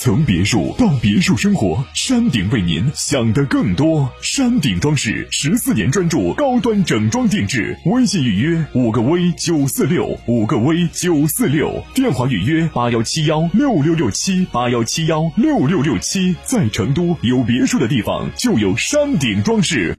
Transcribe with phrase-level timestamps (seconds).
[0.00, 4.08] 从别墅到别墅生活，山顶为您想的更多。
[4.22, 16.36] 山顶装饰十四年专注高端整装定制，微信预约五个 V 九四六五个 V 九四六，电话预约八幺七幺六六六七八幺七幺六六六七。
[16.44, 19.98] 在成都有别墅的地方就有山顶装饰。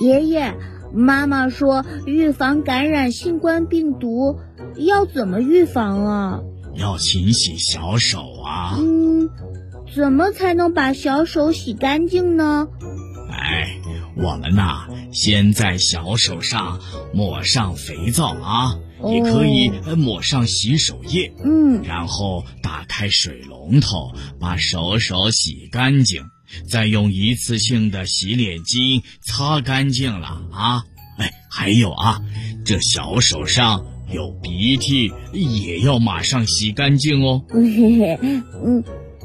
[0.00, 0.54] 爷爷，
[0.94, 4.38] 妈妈说预防感染新冠病毒。
[4.78, 6.40] 要怎么预防啊？
[6.78, 8.76] 要勤洗小手啊。
[8.78, 9.28] 嗯，
[9.94, 12.68] 怎么才能把小手洗干净呢？
[13.30, 13.80] 哎，
[14.16, 16.80] 我们呐，先在小手上
[17.12, 21.32] 抹上肥皂啊，也可以抹上洗手液。
[21.44, 26.24] 嗯，然后打开水龙头，把手手洗干净，
[26.68, 30.84] 再用一次性的洗脸巾擦干净了啊。
[31.18, 32.20] 哎，还有啊，
[32.64, 33.86] 这小手上。
[34.12, 37.42] 有鼻涕也要马上洗干净哦。
[37.48, 38.18] 嘿嘿，
[38.64, 38.84] 嗯，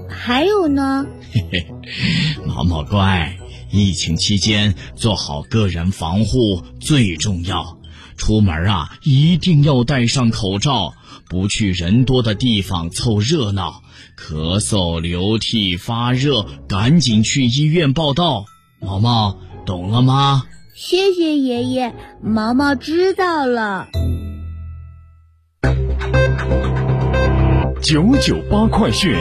[0.10, 1.06] 还有呢？
[1.32, 1.68] 嘿嘿，
[2.46, 3.38] 毛毛乖，
[3.72, 7.78] 疫情期间做好个人防护最重要。
[8.18, 10.94] 出门啊，一定要戴上口罩，
[11.30, 13.82] 不去人多的地方凑热闹。
[14.18, 18.46] 咳嗽、流涕、发热，赶紧去医院报道。
[18.80, 20.44] 毛毛，懂了吗？
[20.76, 23.88] 谢谢爷爷，毛毛知道了。
[27.82, 29.16] 九九八快讯。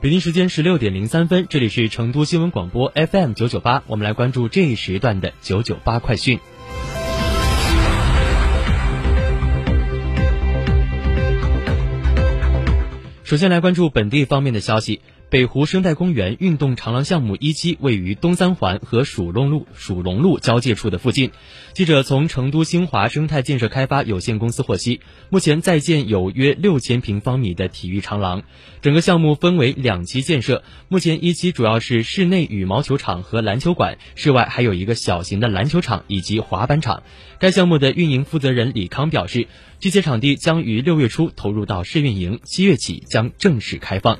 [0.00, 6.40] 北京时间十六点零三分，这里是成都新闻广播 FM 九九八，我们来关注这一时段的九九八快讯。
[13.32, 15.00] 首先来关注本地方面的消息。
[15.32, 21.30] 北湖生态公园运动长廊项目一期位于东三环和蜀龙路蜀龙路交界处的附近。
[21.72, 25.00] 记者从成都兴华生态建设开发有限公司获悉，
[25.30, 28.42] 目前在建有约六千平方米的体育长廊。
[28.82, 37.04] 整个项目分为两期建设，目前一期主要是室内羽毛球场和篮球馆，室外还有一个小型的篮球场以及滑板场。
[37.38, 39.48] 该项目的运营负责人李康表示，
[39.80, 44.18] 这些场地将于六月初投入到试运营，七月起将正式开放。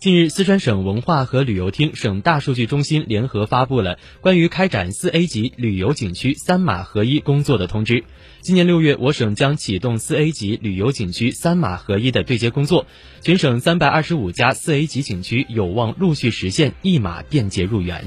[0.00, 8.04] 近日，四川省文化和旅游厅、省大数据中心联合发布了关于开展四 A 级旅游景区三码合一工作的通知。
[8.40, 12.86] 今年六月，我省将启动四 A 级旅游景区三码合一的对接工作，
[13.20, 18.06] 全省三百二十五家四 A 级景区有望陆续实现一码便捷入园。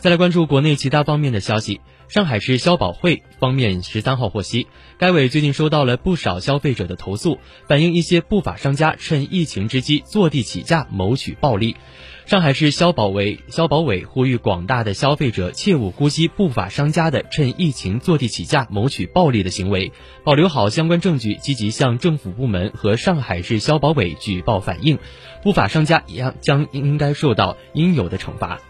[0.00, 1.82] 再来关注国内其他方面的消息。
[2.08, 4.66] 上海市消保会方面十三号获悉，
[4.96, 7.38] 该委最近收到了不少消费者的投诉，
[7.68, 11.76] 反映一些不法商家趁疫情之机坐地起价谋取暴利。
[12.24, 19.92] 上海市消保委消保委呼吁广大的消费者切勿姑息不法商家的趁疫情坐地起价谋取暴利的行为，
[20.24, 24.98] 保留好相关证据，积极向政府部门和上海市消保委举报反映，
[25.42, 28.60] 不法商家一样将应该受到应有的惩罚。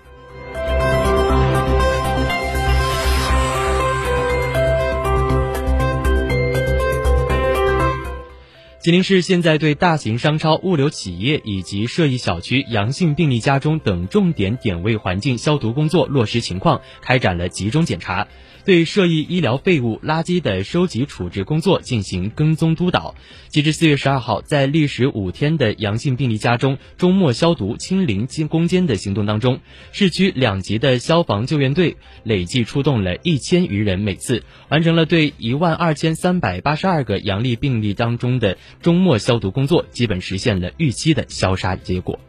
[8.80, 18.26] 吉林市现在对大型商超、物流企业以及涉疫小区阳性病例家中等重点点位环境消毒工作落实情况开展了集中检查。
[18.70, 23.16] 对涉疫医疗废物、垃圾的收集处置工作进行跟踪督导。
[23.48, 29.58] 截至四月十二号，在历时五天的阳性病例家中周末消毒清零攻坚的行动当中，
[29.90, 42.20] 市区两级的消防救援队累计出动了一千余人，每次完成了对一万二千三百八十二个阳历病例当中的周末消毒工作，基本实现了预期的消杀结果。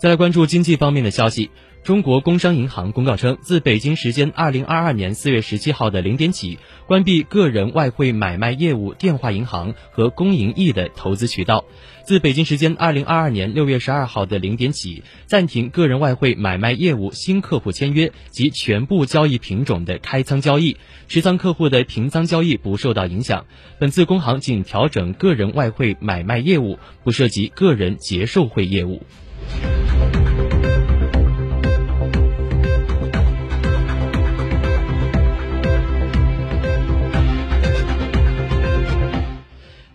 [0.00, 1.50] 再来关注经济方面的消息，
[1.84, 11.66] 中国工商银行公告称，自北京时间二零二二年四月十七号的零点起，关闭个人外汇买卖业务电话银行和公营易的投资渠道；
[12.06, 23.44] 自北京时间二零二二年六月十二号的零点起，暂停个人外汇买卖业务新客户签约及全部交易品种的开仓交易，持仓客户的平仓交易不受到影响。
[23.78, 29.02] 本次工行仅调整个人外汇买卖业务，不涉及个人结售汇业务。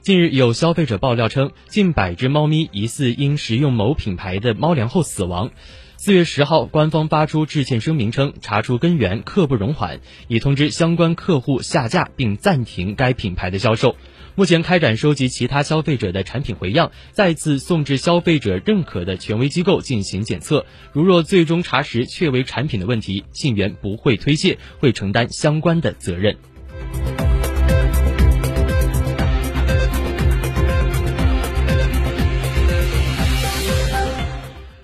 [0.05, 5.49] 近日，有消费者爆料称，近百只猫咪疑似因食用某品牌的猫粮后死亡。
[5.97, 13.95] 四月十号，官方发出致歉声明称，查出根源，刻不容缓，已通知相关客户下架并暂停该品牌的销售。
[14.35, 20.67] 目前开展收集其他消费者的产品回样，再次送至消费者认可的权威机构进行检测。
[20.93, 26.37] 如若最终查实确为产品的问题，信源不会推卸，会承担相关的责任。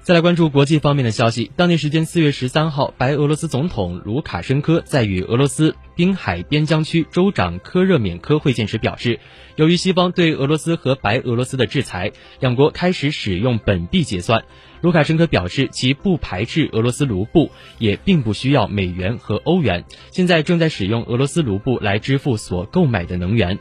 [0.03, 1.51] 再来关注国际方面的消息。
[1.56, 9.19] 当地时间四月十三号，白俄罗斯总统卢卡申科在与俄罗斯滨海边疆区州长科热缅科会见时表示，
[9.57, 14.44] 由于西方对俄罗斯和白俄罗斯的制裁，两国开始使用本币结算。
[14.81, 23.59] 卢卡申科表示，其不排斥俄罗斯卢布，也并不需要美元和欧元，现在正在使用俄罗斯卢布来支付所购买的能源。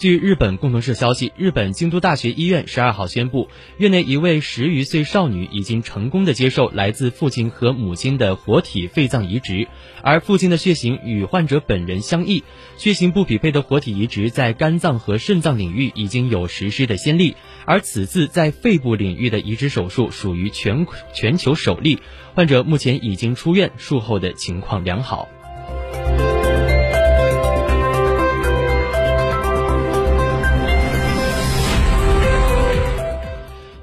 [0.00, 9.68] 据日本共同社消息，日本京都大学医院十二号宣布，院内一位十余岁少女已经成功的接受来自父亲和母亲的活体肺脏移植，
[10.02, 12.44] 而父亲的血型与患者本人相异，
[12.78, 17.36] 血型不匹配的活体移植在肝脏和肾脏领域已经有实施的先例，
[17.66, 21.98] 而此次在肺部领域的移植手术属于全全球首例，
[22.34, 25.28] 患者目前已经出院，术后的情况良好。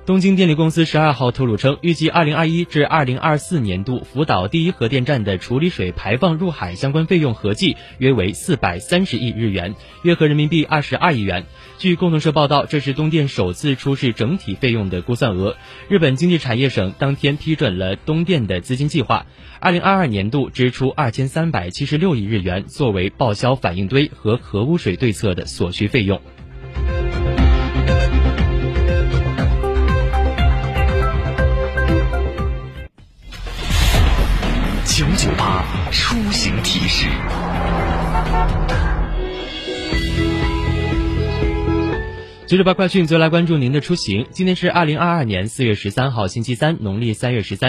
[0.07, 11.45] 东京电力公司十二号透露称，预计二零二一至二零二四年度福岛第一核电站的处理水排放入海相关费用合计约为四百三十亿日元，约合人民币二十二亿元。
[11.77, 15.57] 据共同社报道，这是东电首次出示整体费用的估算额。
[15.89, 19.25] 日本经济产业省当天批准了东电的资金计划，
[19.59, 26.21] 二零二二年度支出二千三百七十六亿日元，作为报销反应堆和核污水对策的所需费用。
[42.47, 44.25] 九九八快讯，就来关注您的出行。
[44.31, 47.65] 今天是二零二二年四月十三号，星期三，农历三月十三。